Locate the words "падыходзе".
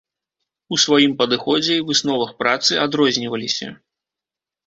1.19-1.73